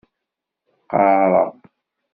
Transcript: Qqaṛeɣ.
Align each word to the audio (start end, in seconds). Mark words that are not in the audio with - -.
Qqaṛeɣ. 0.81 1.49